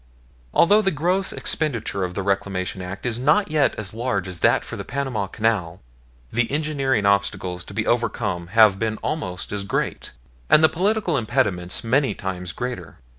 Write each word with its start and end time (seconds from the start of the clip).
Although 0.51 0.81
the 0.81 0.89
gross 0.89 1.31
expenditure 1.31 2.03
under 2.03 2.15
the 2.15 2.23
Reclamation 2.23 2.81
Act 2.81 3.05
is 3.05 3.19
not 3.19 3.51
yet 3.51 3.75
as 3.75 3.93
large 3.93 4.27
as 4.27 4.39
that 4.39 4.65
for 4.65 4.75
the 4.75 4.83
Panama 4.83 5.27
Canal, 5.27 5.79
the 6.33 6.49
engineering 6.49 7.05
obstacles 7.05 7.63
to 7.65 7.73
be 7.75 7.85
overcome 7.85 8.47
have 8.47 8.79
been 8.79 8.97
almost 9.03 9.51
as 9.51 9.63
great, 9.63 10.13
and 10.49 10.63
the 10.63 10.69
political 10.69 11.17
impediments 11.19 11.83
many 11.83 12.15
times 12.15 12.51
greater. 12.51 12.97